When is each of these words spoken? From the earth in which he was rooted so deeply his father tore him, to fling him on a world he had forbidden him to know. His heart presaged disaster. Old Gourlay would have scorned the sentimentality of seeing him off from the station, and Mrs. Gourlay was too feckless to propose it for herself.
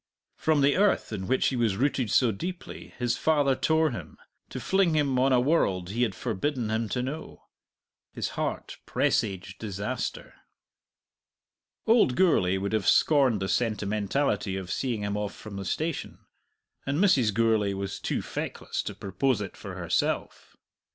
From 0.35 0.61
the 0.61 0.77
earth 0.77 1.13
in 1.13 1.27
which 1.27 1.49
he 1.49 1.55
was 1.55 1.77
rooted 1.77 2.09
so 2.09 2.31
deeply 2.31 2.91
his 2.97 3.17
father 3.17 3.53
tore 3.55 3.91
him, 3.91 4.17
to 4.49 4.59
fling 4.59 4.95
him 4.95 5.19
on 5.19 5.31
a 5.31 5.39
world 5.39 5.91
he 5.91 6.01
had 6.01 6.15
forbidden 6.15 6.71
him 6.71 6.89
to 6.89 7.03
know. 7.03 7.43
His 8.11 8.29
heart 8.29 8.79
presaged 8.87 9.59
disaster. 9.59 10.33
Old 11.85 12.15
Gourlay 12.15 12.57
would 12.57 12.73
have 12.73 12.87
scorned 12.87 13.43
the 13.43 13.47
sentimentality 13.47 14.57
of 14.57 14.71
seeing 14.71 15.03
him 15.03 15.15
off 15.15 15.35
from 15.35 15.57
the 15.57 15.65
station, 15.65 16.25
and 16.83 16.97
Mrs. 16.97 17.31
Gourlay 17.31 17.73
was 17.75 17.99
too 17.99 18.23
feckless 18.23 18.81
to 18.85 18.95
propose 18.95 19.39
it 19.39 19.55
for 19.55 19.75
herself. 19.75 20.57